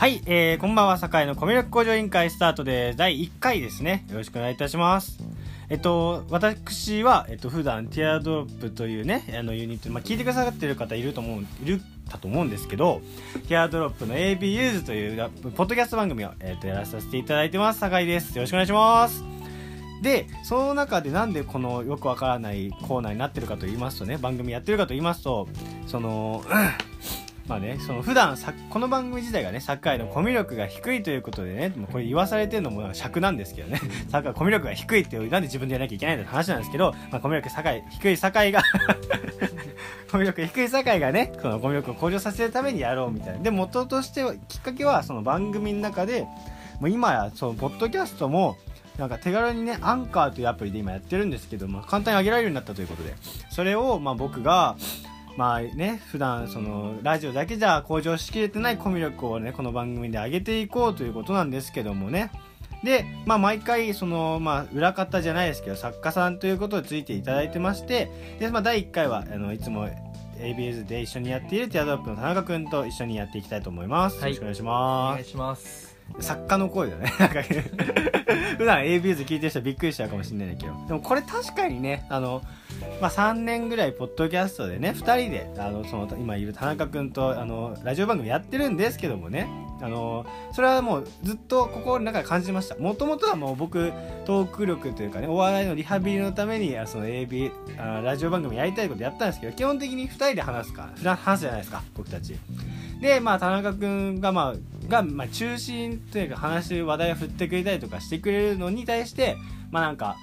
[0.00, 4.06] はい、えー、こんばんは、堺のコミュ力向上委員会スタートで第1回ですね。
[4.08, 5.18] よろしくお願いいたします。
[5.68, 13.02] えっと、私は、えっと、普段、ティアドロップというね、あのユニット、まあ、聞いてくださってる方いると思う、いるかと思うんですけど、
[13.46, 17.80] ティアドロップの AB ユーズというラポッドキャスト番組を、えっと、やらさせていただいてます。
[17.80, 18.34] 堺です。
[18.34, 19.22] よろしくお願いします。
[20.00, 25.46] で、その中でなんでこのよくわからないコーナーになってるかと言いますとね、番組やってるかと言いますと、
[25.86, 26.89] その、うん
[27.50, 33.80] まあね、その普段さこの番組自体がねサッカーへのコミュ力が低いということでねもうこれ言わされてるのも尺なんですけどね。
[34.08, 38.62] サッカーコミュ力が低いってなんで自分でやらなきゃいけないんだって話なんですけど、まあ、コミュ力堺低い堺が
[40.12, 43.40] コミュ力低い堺がねこのコミュ力を向上させるためにやろうみたいな。
[43.40, 46.28] で元としてはきっかけはその番組の中で
[46.78, 48.58] もう今やそのポッドキャストも
[48.96, 53.16] なんか手軽にねアンカーというアプリで今やってるんですけど、まあ、簡単に上げられるようになったということで。
[53.50, 54.76] それをまあ僕が
[55.36, 62.30] まあね普段そのラジオだけじゃ向上しきれてないコミュ力をねこの番組で上げていこうということなんですけどもね。
[62.84, 69.88] でまあ毎回そのまあ裏方じゃないですけど作家さんということでついていただいてましてでまあ第1回はあのいつも
[70.38, 74.34] ABS で一緒にやっているティアドロップの田中君と一緒にやっていきたいと思います、はい。
[74.34, 75.12] よろしくお願いしおます。
[75.12, 75.96] 願いします。
[76.18, 77.12] 作家の声だね。
[77.18, 77.42] なんか
[78.58, 80.72] 普段 ABS 聞いてる人はびっくりしちゃうかもしれないんだけど。
[80.88, 82.42] でもこれ確かにねあの、
[83.00, 89.48] まあ、3年ぐらいポッドキャストでね2人であのその今いる田中君とあのラジオ番組やってるんですけどもね
[89.82, 92.76] あのそれはもうずっと心の中で感じました。
[92.76, 93.92] もともとはもう僕
[94.26, 102.36] トーク力というかねお笑いのリハビリのためにその AB あラジオ番組やりたいことやったんですけど基本的に2人で話すか話すじゃないですか僕たち。
[103.00, 109.38] でまあ田中君がまあが、まあ、中心というか話話題を振ってくれたりとかしてくれるのに対して
[109.70, 110.16] まあなんか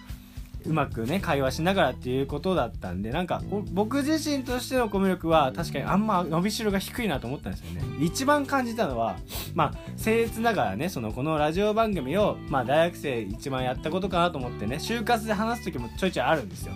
[0.68, 7.82] うまくね会話しながらっていうことだったんでなんか僕自身としてのコミュ力は確かにあんま伸びしろが低いなと思ったんですよね。
[8.00, 9.18] 一番感じたのは
[9.56, 16.74] まあ僭越ながらねそのこのラジオ番組をまあ大学生一番やったことかなと思ってね就活で話す時もちょいちょいあるんですよ。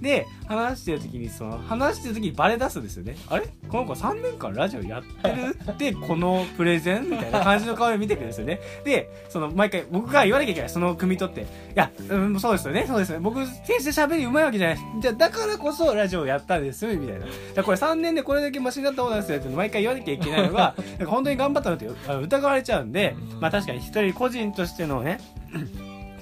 [0.00, 3.16] で話してる時にその話してる時にバレ出すんですよね。
[3.28, 3.48] あれ？
[3.68, 5.56] この子3年間ラジオやってる？
[5.72, 7.10] ってこのプレゼン？
[7.10, 8.60] みたいな感じの顔で見てくるんですよね。
[8.84, 10.70] でその毎回僕が言わなきゃいけない。
[10.70, 11.42] その汲み取って。
[11.42, 11.44] い
[11.74, 12.84] や、うん、そうですよね。
[12.86, 13.24] そうですよね。
[13.24, 14.78] 僕決して喋りうまいわけじゃない。
[15.00, 17.26] じゃあだからこそラジオをやったんですよみたいな。
[17.54, 20.74] だこれ3年でこれだけマシになったことなんですよって毎回言わなきゃいけないのが
[21.06, 23.40] 本当に頑張ったのって疑われちゃうんでうん。
[23.40, 25.18] まあ確かに一人個人としてのね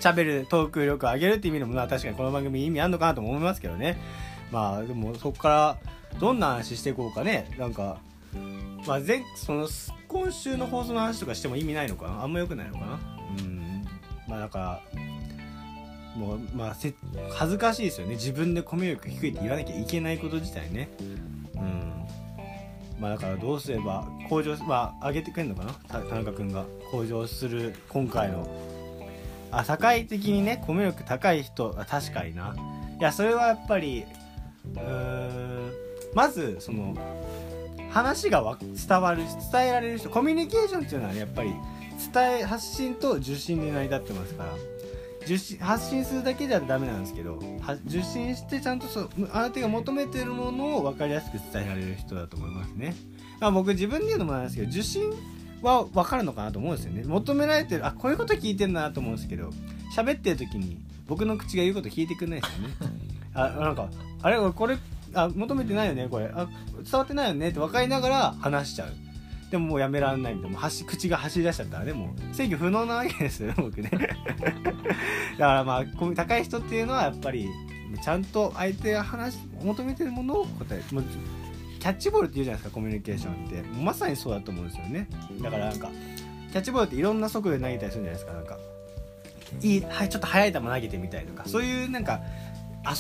[0.01, 3.99] 喋るトーク力を上げるっていう意味でもまあ確かにこの番組意味あるのかなと思いますけどね。
[4.51, 5.79] まあでもそこから
[6.21, 7.51] どんな話していこうかね。
[7.59, 7.99] なんか
[8.87, 9.69] まあ前その
[10.09, 12.23] 今週の放送の話とかしても意味ないのかな？
[12.23, 13.01] あんま良くないのかな？
[13.39, 13.85] うん。
[14.29, 15.01] まあだから
[16.17, 16.95] もうまあせ
[17.31, 18.15] 恥ずかしいですよね。
[18.15, 20.89] 自分でコミュ力低いって言わなきゃいけないこと自体ね。
[21.01, 21.93] うん。
[23.01, 25.73] まあだからどうすれば向上まあ上げてくれるのかな？
[26.01, 28.49] 田中君が向上する今回の
[29.51, 32.55] あ社会的にねコミュ力高い人あ確かにな。
[32.99, 34.05] いやそれはやっぱり
[34.75, 35.73] うん
[36.15, 36.97] まずその
[37.91, 41.55] 話が伝わる伝えられる人コミュニケーションっていうのはねやっぱり
[42.13, 44.51] 伝え発信と受信で成り立ってますから。
[45.27, 47.41] 受信発信するだけじゃダメなんですけど
[47.87, 52.95] 受信してちゃんとそう相手が求めてるものを分かりやすく伝えられる人だと思いますね、
[53.41, 55.13] まあ、僕自分で言うのもなんですけど受信
[55.63, 57.05] は分かるのかなと思うんですよね。
[57.05, 59.51] 求められてるあこういうこと聞いてんだなと思うんですけど
[59.95, 62.75] 喋ってる時に僕の口が言うこと聞いてくれないですよね。
[63.35, 63.89] あなんか
[64.23, 64.79] あれこれ
[65.15, 66.27] あ求めてないよねこれ。
[66.27, 66.49] あ
[66.83, 68.91] 伝わってないよねって分かりながら話しちゃう。
[69.51, 70.55] でももうやめられないみたいな。
[70.55, 72.35] もう走口が走り出しちゃったらねもう。
[72.35, 73.91] 制御不能なわけですよね 僕ね。
[73.91, 75.85] だからまあ
[76.15, 77.49] 高い人っていうのはやっぱり
[78.03, 80.85] ちゃんと相手が話求めてるものを答える。
[80.95, 81.05] もう
[81.87, 83.63] キャッチボールって言うじゃないですかコミュニケーションって。
[83.81, 85.07] まさにそうだと思うんですよね。
[85.41, 85.89] だからなんか
[86.51, 88.59] キャッチボールっていろんな速度で投げたりするんじゃないですかなんか。
[89.63, 91.49] いい、はい、ちょっと速い球投げてみたりとか。
[91.49, 92.23] そういうなんか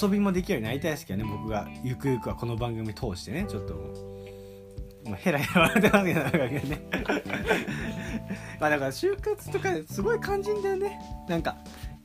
[0.00, 1.66] 遊びもできるようになりたいですけどね僕が。
[1.82, 3.80] ゆくゆくはこの番組通してねちょっとも
[5.06, 6.82] う、まあ、ヘラヘラ笑ってますけどなんかね。
[8.60, 11.00] まあだから就活とかすごい肝心だよね。
[11.28, 11.56] なんか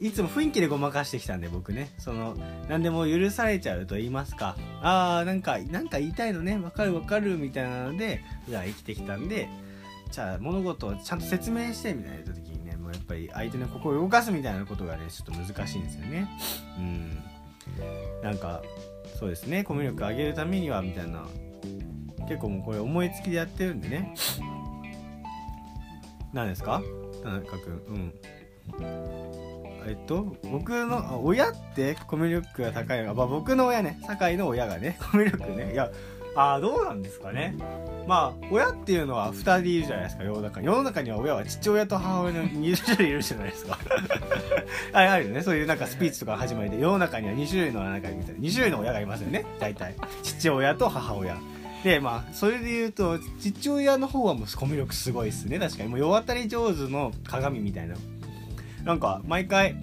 [0.02, 1.92] いつも雰囲気でごまかしてきたんで僕ね。
[2.00, 2.36] その
[2.68, 4.58] 何でも許されちゃうと言いますか。
[4.82, 6.58] ああなんかなんか言いたいのね。
[6.58, 9.48] わかるわかるみたいなのでじゃあ生きてきたんで
[10.12, 16.28] じゃあ物事をちゃんと説明してみたいな時にねもうやっぱり相手の心を動かすみたいなことがねちょっと難しいんですよね。
[16.80, 17.24] うん。
[18.24, 18.64] なんか
[19.20, 19.64] そうですね。
[19.64, 21.28] コミュ力上げるためにはみたいな。
[22.28, 24.16] 結構もうこれ思いつきでやってるんでね。
[26.34, 26.82] 何ですか？
[27.22, 27.84] 田中君。
[27.88, 28.14] うん。
[29.86, 35.92] えっと僕のあ親ってコミュ力が高いのが、まあ、僕の親ね酒井の親がねコミュ力ねいや
[36.36, 37.56] ああどうなんですかね。
[38.08, 40.62] まあ親っていうのは2人いるじゃないですか世の中。
[40.62, 43.78] 世の中には親は父親と母親の2種類いるじゃないですか。
[44.94, 45.42] あ あるよね。
[45.42, 48.40] そういうなんかスピーチとか始まりで世の中には2種類のなんかみたいな。
[48.40, 49.96] 2種類の親がいますよね大体。
[50.24, 51.38] 父親と母親。
[51.84, 55.60] でまあそれで言うと父親の方はもうコミュ力すごいっすね。
[55.60, 55.90] 確かに。
[55.90, 57.96] もう世渡り上手の鏡みたいな
[58.84, 59.76] なんか毎回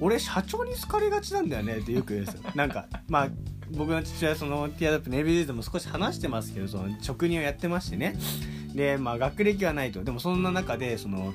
[0.00, 2.42] 俺社長に好かれがちなんだよねってよく言うんですよ。
[2.54, 3.28] なんかまあ
[3.70, 8.16] 僕の父親そのティアドップの ABD でも少し話してますけどその職人をやってましてね。
[8.74, 10.02] でまあ学歴はないと。
[10.02, 11.32] でもそんな中でその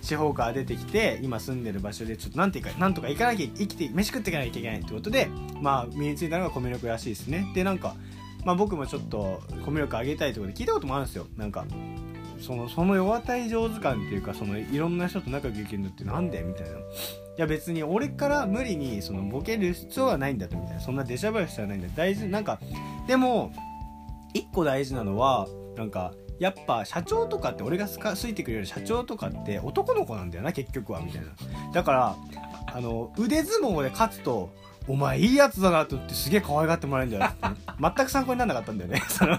[0.00, 2.88] 地方から出てきて今住んでる場所でちょっとなんていうかな。
[2.88, 5.28] んとか行かなきゃ生きて飯食っていかなきゃいけないってことで
[5.60, 7.50] まあ身についたのがコミュ力らしいですね。
[7.54, 7.94] でなんか
[8.44, 11.26] まあ僕もちょっとコミュ力上げたいってことで聞いたこともあるんですよ。
[11.36, 11.66] なんか
[12.40, 16.80] そのその世渡り上手感っていうかそのいろんな人と仲良くできるのってなんでみたいない
[17.36, 22.58] や別に俺から無理にそのボケる必要はないんだとみたいなそんな出しゃばる必要はないんだ大事なんか
[23.06, 23.52] でも
[24.34, 31.28] 一個大事なのはなんかやっぱ社長とかって俺が好いてくれる社長とかって男の子なんだよな結局はみたいな
[31.72, 32.16] だから
[32.72, 34.50] あの腕相撲で勝つと
[34.86, 37.32] お前いいやつだなと思ってすげえ可愛がってもらえるんだよ
[37.80, 39.36] 全く参考にならなかったんだよねその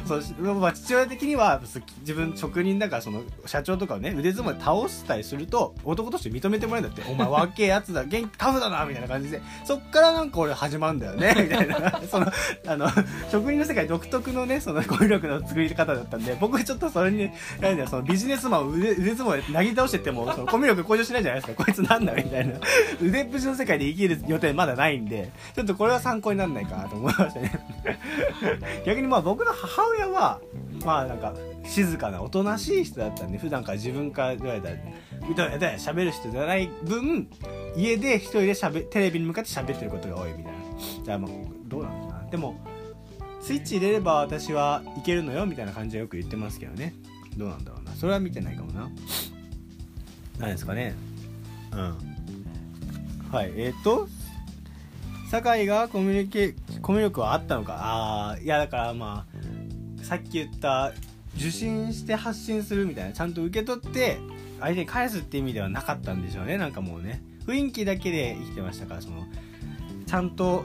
[0.06, 0.22] そう
[0.54, 1.60] まあ、父親的には
[2.00, 7.10] 自分職人だからその社長とかをね腕相撲で倒したりすると男として認めてもらえるんだって。
[7.10, 8.04] お前若えやつだ。
[8.04, 9.40] 元気タフだなみたいな感じで。
[9.64, 12.00] そっからなんか俺始まるんだよねみたいな。
[12.10, 12.26] その
[12.66, 12.88] あの
[13.30, 17.30] 職人の世界独特のねその語彙力の作り方だったんで僕ちょっとそれに
[17.60, 21.64] 何だそのビジネスマンを腕腕相撲でなぎ倒してってもそのコミュ力向上しないじゃないですか。
[21.64, 22.54] こいつなんだみたいな。
[23.02, 27.52] 腕っぷしの世界で生きる予定まだないんでちょっとこれは参考にならないかなと思いましたね。
[28.86, 30.40] 逆にまあ僕の母母親は
[30.84, 31.34] まあなんか
[31.64, 34.74] 静かなおとなしい人だったんで普段から自分から言われたら
[35.30, 37.28] うだうだ喋る人じゃない分
[37.76, 40.58] 家で一人でしゃべテレビに向かって喋ってることが多いみたいな
[41.04, 41.30] じゃあまあ
[41.66, 42.30] どうなのかな。
[42.30, 42.56] でも
[43.40, 46.94] スイッチ入れれば私はいけるのよみたいな感じはよく言ってますけどね。
[47.36, 47.92] どうなんだろうな。
[47.92, 48.90] それは見てないかもな。
[50.38, 50.94] 何ですかね。
[51.72, 51.78] うん。
[53.30, 54.08] はいえっ、と
[55.30, 57.74] 酒井がコミュニケコミュ力はあったのか。
[57.74, 59.33] ああいやだからまあ
[60.04, 60.92] さっき言った
[61.36, 64.18] 受信して発信するみたいなちゃんと受け取って
[64.60, 66.58] 相手に返すって意味ではなかったんでしょうね。
[66.58, 67.22] なんかもうね。
[67.46, 69.26] 雰囲気だけで生きてましたからその
[70.06, 70.64] ちゃんと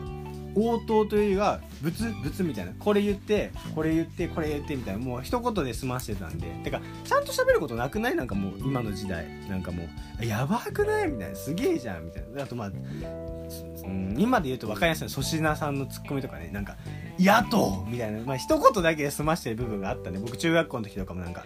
[0.55, 2.73] 応答というよりは物物みたいな。
[2.77, 4.99] これ言ってこれ言ってこれ言ってみたいな。
[4.99, 6.47] もう一言で済ましてたんで。
[6.63, 8.15] てかちゃんと喋ることなくない？
[8.15, 9.27] なんかもう今の時代。
[9.49, 9.87] なんかも
[10.21, 11.07] うやばくない？
[11.07, 11.35] みたいな。
[11.35, 12.05] すげえじゃん。
[12.05, 12.43] みたいな。
[12.43, 12.71] あとまあう
[13.87, 16.49] ん今で言うと分かりやすい粗品さんのツッコミとかね。
[16.51, 16.77] なんか
[17.19, 21.45] 「野党!」みたいな、まあ一言だけで済ましてる部分があったんで僕中学校の時とかもなんか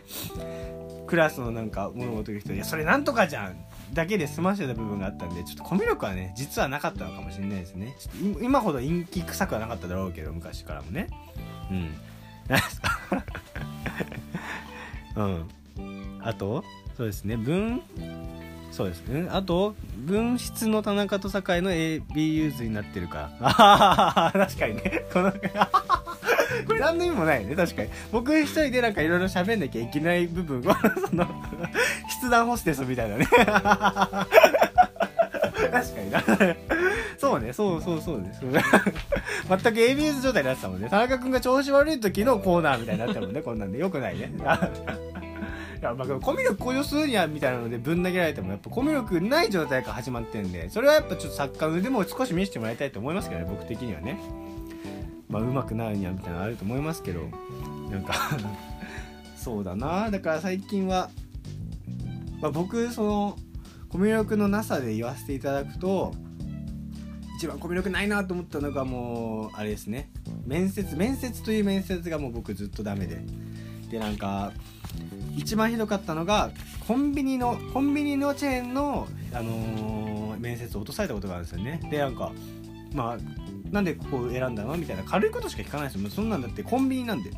[1.07, 3.55] クラスのなんか物事言う人「いやそれなんとかじゃん!」
[3.93, 7.95] だけで済ましてた部分があったんでちょっとコミュ力はね実はなかったのかもしれないですね。
[7.99, 11.09] ちょっと今ほど陰気臭くはなかっただろうけど昔からもね。
[11.69, 11.93] うん。
[12.47, 12.99] 何すか
[15.15, 15.49] うん。
[16.21, 16.63] あと
[16.97, 17.37] そうですね。
[17.37, 17.81] 文
[18.73, 19.29] そうですね。
[19.31, 23.29] あと分室の田中と酒井の AB ユーズになってるか。
[23.39, 25.05] あ あ確かにね。
[25.13, 25.37] この こ
[26.73, 27.55] れ何の意味もないね。
[27.55, 27.89] 確かに。
[28.11, 30.75] 僕一人でなんかいろいろ喋んなきゃいけない部分は
[31.07, 31.27] その
[32.19, 33.27] 筆談ホステスみたいなね。
[33.27, 34.27] 確か
[36.01, 36.23] にな。
[37.19, 37.53] そうね。
[37.53, 38.41] そうそうそうです。
[38.41, 38.63] 全く
[39.79, 40.89] ABS 状態になってたもんね。
[40.89, 43.43] 田中君が調子悪い時のコーナーみたいになったもんね。
[43.43, 43.77] こんなんで。
[43.77, 44.31] よくないね。
[45.83, 54.17] やまあコミュ力向上するにはみたいなのでぶん投げられてもやっぱコミュ力ない状態から始まってんでそれはやっぱちょっと作家の腕も少し見せてもらいたいと思いますけどね僕的にはね。
[55.29, 57.21] まあうまくなるにはみたいなのあると思いますけど
[57.89, 58.13] なんか
[59.35, 60.09] そうだな。
[60.09, 61.09] だから最近は、
[62.39, 63.37] まあ、僕その
[63.89, 66.13] コミュ力のなさで言わせていただくと
[67.37, 70.11] 一番コミュ力ないなと思ったのがもうあれですね。
[70.45, 73.19] 面接面接という面接がもう僕ずっとダメで。
[73.89, 74.53] でなんか
[75.35, 76.51] 一番ひどかったのが
[76.87, 81.79] コンビニのコンビニのチェーンの、あのー、面接を落とされたことがあるんですよね。
[81.89, 82.31] でなんか
[82.93, 83.17] まあ
[83.71, 86.09] なんでここを選んだのみたいな軽いことしか聞かないですよ。
[86.09, 87.31] そんなんだってコンビニなんで。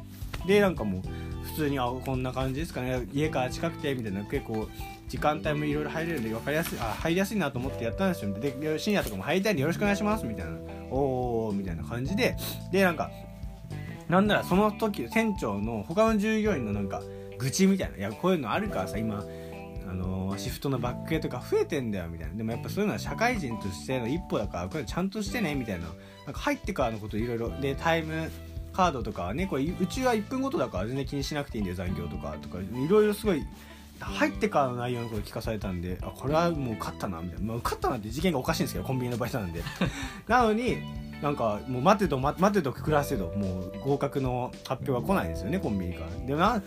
[0.46, 1.02] でなんかもう
[1.48, 3.08] 普通にあこんな感じですかね。
[3.14, 4.24] 家から近くてみたいな。
[4.26, 4.68] 結構
[5.08, 8.34] 時間帯もいろいろ入れるんで分かりやすいあ入りやすいなと思ってやったんですよ。
[8.34, 10.52] で深夜とかも入りたいんでよろしくお願いしますみたいな。
[10.90, 12.36] おおみたいな感じで。
[12.72, 13.10] でなんか
[14.10, 17.02] なんならその時店長の他の従業員のなんか
[17.38, 17.98] 愚痴みたいな。
[17.98, 19.24] いやこういうのあるからさ今
[19.88, 22.36] あのシフトのバック系とか増えてんだよみたいな。
[22.36, 25.88] でもやっぱそういうのは社会人としての一歩だからこれちゃんとしてねみたいな。
[26.26, 28.32] なんか入ってからのこといろいろでタイム
[28.74, 32.58] カードとかはねこれうちは1分ごとだから全然気にしなくていいんだよ残業とかとか。
[32.60, 33.46] いろいろすごい
[34.00, 39.64] 入ってからの内容のこと聞かされたんであこれはもう勝ったなみたいな、まあ、勝ったなって事件がおかしいんですけどコンビニの場所なんで。
[40.28, 40.78] なのに
[41.22, 46.26] なんかもう待てど待てど暮らせどもう合格の発表が来ないんですよねコンビニから。
[46.26, 46.62] でな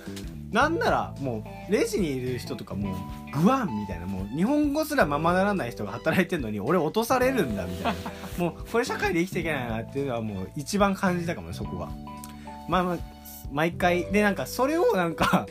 [0.51, 2.95] なんならもうレジにいる人とかも
[3.35, 8.11] うグワンみたいなもう日本語すらままならない人が働いてるのに俺落とされるんだみたいな。
[8.39, 11.91] もうこれ社会で生きていけないなっていうのはもう一番感じたかもねそこは。
[12.69, 12.99] まあまあ
[13.53, 14.11] 毎回。
[14.11, 15.47] でなんかそれをなんか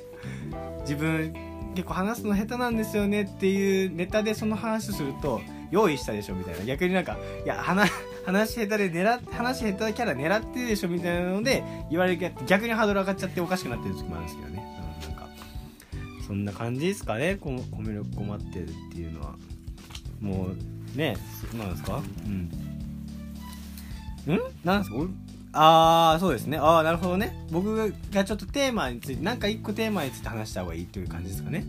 [0.81, 1.33] 自分
[1.75, 6.65] 結構話すの下手なんですよねっていうネタでその話すると用意したでしょみたいな。
[6.65, 7.91] 逆になんかいや話
[8.25, 14.63] 話下手で狙話下手キャラ狙ってるでしょみたいなので言われる逆にハードル上がっちゃっておかしくなってる時もあるんですけどね、
[15.03, 15.27] うん、なんか
[16.27, 17.37] そんな感じですかね。
[17.39, 19.35] この米力困ってるっていうのは。
[20.19, 21.15] もうね
[21.51, 22.01] そうなんですか？
[22.25, 22.33] うん。
[24.33, 24.41] ん？
[24.63, 24.97] なんですか？
[25.53, 26.57] ああそうですね。
[26.57, 27.33] ああなるほどね。
[27.51, 31.63] 僕がちょっとテーマについてなんか一個テーマについて話した方がいいという感じですかね。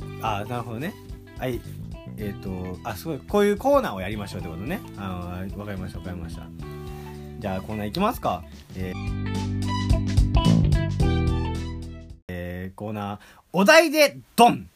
[0.00, 0.24] うん。
[0.24, 0.94] ああなるほどね。
[1.38, 1.60] はい。
[2.18, 4.80] えっ、ー、とあすごいこういうコーナーをやりましょうってことね。
[4.96, 6.46] あわかりましたわかりました。
[7.38, 8.44] じゃあコーナーいきますか。
[8.76, 9.42] えー、
[12.28, 13.18] えー、コーナー
[13.52, 14.68] お題でドン。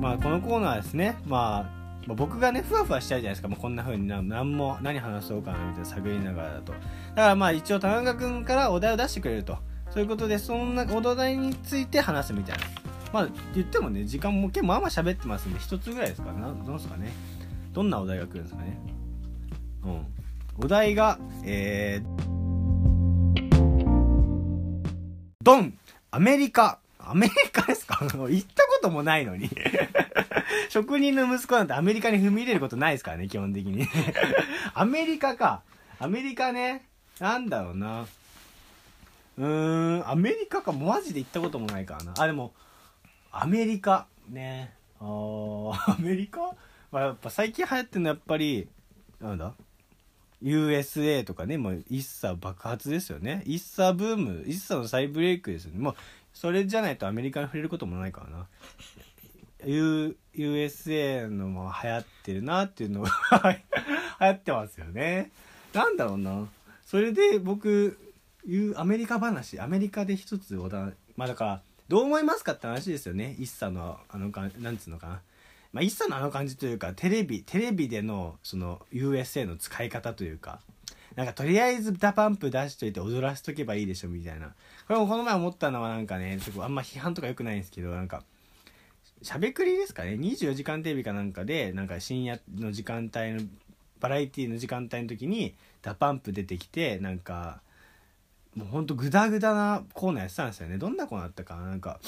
[0.00, 1.16] まあこのコーナーですね。
[1.26, 1.70] ま
[2.08, 6.72] あ、僕がねふわふわしちゃうじゃないですか、まあ、こんな風にな何も何話そうかなみたいな探りながらだと。
[6.72, 6.82] だか
[7.14, 9.58] らまあ一応田中君からお題を出してくれると。
[9.94, 12.64] そういうことでそんなお題について話すみたいな。
[13.12, 17.12] まあ言ってもね時間も結構まあまあ喋ってますんで一つぐらいですかなどうですかね。
[17.72, 18.76] どんなお題が来るんですかね。
[19.84, 20.06] うん。
[20.64, 22.24] お題がえー、
[25.44, 25.78] ドン。
[26.10, 26.80] アメリカ。
[26.98, 27.98] アメリカですか？
[28.04, 29.48] 行ったこともないのに。
[30.70, 33.86] 職人の息子なんてアメリカに踏み入れることないですからね、基本的に。
[34.74, 35.62] アメリカか。
[36.00, 36.82] アメリカね。
[37.20, 38.06] なんだろうな。
[39.36, 42.14] うん、アメリカか、マジで行ったこともないからな。
[42.18, 42.52] あ、でも、
[43.32, 44.74] アメリカ、ね。
[45.00, 45.04] あ、
[45.96, 46.40] アメリカ？
[46.92, 48.68] まあ、やっぱ最近流行ってるのはやっぱり、
[49.20, 49.54] なんだ
[50.42, 53.42] ？USA とかね、もう一茶爆発ですよね。
[53.46, 55.80] 一茶ブーム、一茶の再ブレイクですよね。
[55.80, 55.94] もう、
[56.32, 58.46] それじゃないとアメリカに触れることもないからな。
[59.66, 63.10] USA のも流行ってるなっていうのが
[64.20, 65.30] 流行ってますよね。
[65.72, 66.46] なんだろうな。
[66.84, 67.98] それで僕、
[68.46, 73.36] いうアメリカ話アメリカで一つおだまあだからどう思いますかって話ですよね。
[73.38, 75.20] 一茶のあのかなんつうのかな。
[75.72, 80.60] まあ一茶のあの感じというかテレビテレビでのその USA の使い方というか。
[81.16, 84.48] なんかとりあえずダパンプ出しといて踊らせとけばいいでしょみたいな。
[84.88, 88.24] これもこの前思ったのはなんかねちょっとあんま批判とか良くないんですけどなんか
[89.22, 90.14] しゃべくりですかね。
[90.14, 93.40] 24時間テレビかなんかでなんか深夜の時間帯の
[94.00, 97.60] バラエティの時間帯の時に DA PUMP 出てきてなんか
[98.56, 100.78] もうほんとグダグダなコーナーやってたんですよね。
[100.78, 101.62] どんなコーナーだったかな？
[101.66, 102.00] なんか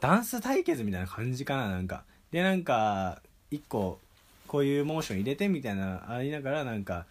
[0.00, 1.68] ダンス対決みたいな感じかな？
[1.68, 2.04] なんか。
[2.30, 4.00] でなんか一個
[4.46, 7.06] こういうモーション入れてみたいなありながらなんか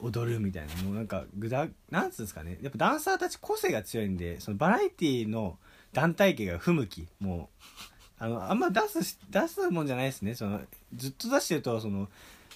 [0.00, 0.82] 踊るみたいな。
[0.82, 2.58] もうなんかグダなんつうんですかね？
[2.62, 5.58] やっぱダンサーたち個性が強いんでそのバラエティの
[5.92, 7.64] 団体系が不向きもう
[8.18, 10.34] あのあんま出す出すもんじゃないですね。
[10.34, 10.60] その
[10.94, 12.08] ずっと出してるとその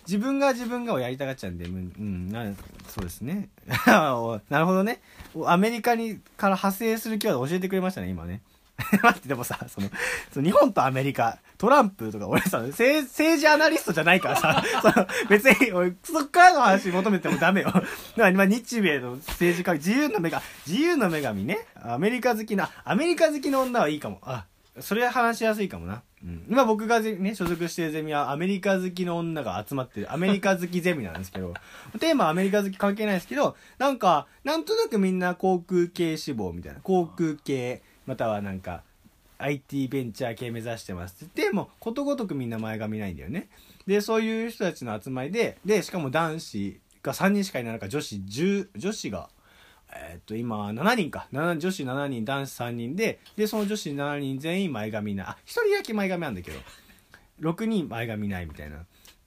[0.07, 2.45] 自分が自分がをやりたがっちゃうんで、うん、な
[2.89, 3.49] そうですね。
[3.87, 5.01] なるほどね。
[5.47, 8.43] アメリカにから派生するキーワード教えてくれましたね、今ね。
[9.03, 9.91] 待って、でもさ、その、
[10.33, 17.67] その日本とアメリカ、トランプとか、俺さ、政治アナリストじゃないからさ、 その別に、俺、そっからの話求めてもダメよ。
[17.69, 17.83] だか
[18.17, 21.59] ら、まあ、日米の政治家、自由の女神、自由の女神ね。
[21.77, 24.21] アメリカ好きな、アメリカ好きの女はいいかも。
[24.23, 24.47] あ、
[24.81, 26.03] それは話しやすいかもな。
[26.23, 31.55] うん、今僕がね、所属してるゼミはアメリカ好きの女が集まってるアメリカ好きゼミなんですけど、
[31.99, 38.83] テーマはアメリカ好き関係ないですけど、なんか、なんとなくみんな航空系志望みたいな、航空系、またはなんか、
[39.39, 43.49] IT ベンチャー系目指してますって言って、もことごとくみんな前髪ないんだよね。
[43.87, 49.31] で、そういう人たちの集まりで、で、しかも男子が3人しかいない中、女子10、女子が
[49.93, 51.27] え、っと、今、7人か。
[51.33, 55.27] 女子7人、男子3人で、で、その女子7人全員前髪ない。
[55.27, 56.59] あ、1人だけ前髪なんだけど、
[57.41, 58.85] 6人前髪ないみたいな。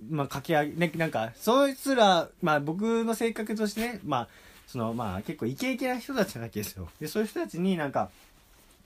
[0.10, 4.28] まあ、掛け上げ、ね、なんか、そいつら、まあ、僕の性格としてね、まあ、
[4.68, 6.90] その、まあ、結構イケイケな人たちなわけですよ。
[7.00, 8.10] で、そういう人たちになんか、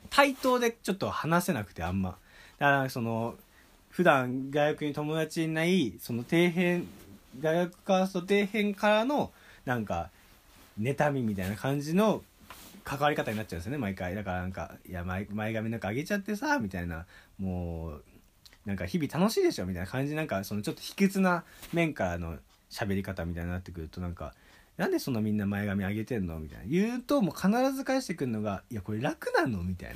[0.10, 2.18] 対等でちょっと話せなくて、あんま。
[2.60, 3.36] だから、その、
[3.90, 6.88] 普段大学に友達いない、その底辺、
[7.40, 9.32] 大学カースト底辺からの、
[9.66, 10.10] なんか、
[10.80, 12.24] 妬みみたいな感じの
[12.84, 14.16] 関わり方になっちゃうんですよね毎回。
[14.16, 17.06] だからなんか「いや前髪なんかあげちゃってさ」みたいな。
[17.40, 18.04] もう
[18.66, 20.16] なんか日々楽しいでしょみたいな感じ。
[20.16, 21.44] なんかそのちょっと卑屈な
[21.74, 22.38] 面からの
[22.70, 24.34] 喋り方みたいになってくるとなんか
[24.78, 26.66] 「なんでそんなみんな前髪上げてんの?」みたいな。
[26.66, 29.90] 言うともう必ず返してくるのが「いやこれ楽なの?」みたい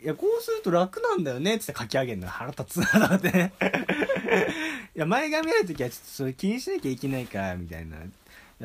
[0.00, 3.30] いやこうすると楽なんだよねっつって書き上げるの腹立つなって。
[3.30, 3.52] ね
[4.94, 7.98] いや前髪ある時はちょっとそれ気にしなきゃいけないからみたいな。
[7.98, 8.04] だ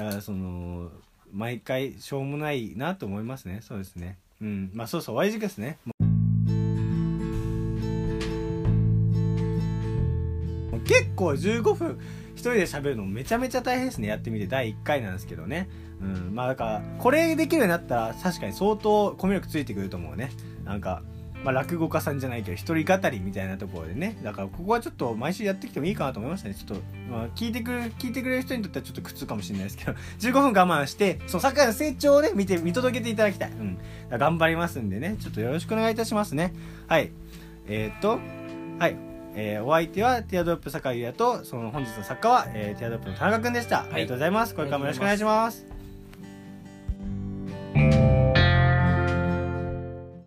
[0.09, 0.91] からその
[1.31, 3.59] 毎回しょうもないなと思いますね。
[3.61, 4.17] そうですね。
[4.41, 4.71] うん。
[4.73, 5.77] まあそうそう Y 字ですね。
[10.85, 11.99] 結構15分
[12.33, 14.07] 一人で喋るのめちゃめちゃ大変ですね。
[14.07, 15.69] やってみて第1回なんですけどね。
[16.01, 16.35] うん。
[16.35, 20.31] まあだからこれできるようになったら確かに相当コミュ力ついてくると思うね。
[20.63, 21.01] なんか
[21.43, 24.17] まあ、落語家さんじゃないけど一人語りみたいなところでね。
[24.23, 26.55] だからここはちょっと毎週やってきてもいいかなと思いましたね。
[26.55, 29.93] ちょっと、まあ、聞いてくれ聞いてくれる人にとってはちょっと苦痛かもしれないですけど。
[30.19, 33.77] 15分我慢してその酒井の成長をね見て見届けていただきたい、うん、
[34.09, 35.15] 頑張りますんでね。
[35.19, 36.53] ちょっとよろしくお願いいたしますね。
[36.87, 37.11] はい。
[37.67, 38.19] えー、っと
[38.79, 38.95] はい。
[39.39, 44.55] えー、お相手はティアドロップ酒井優也とその本日の作家は、えー、ティアドロップの田中君でした、はい、ありがとうございます。
[44.55, 45.76] これからもよろしくお願いします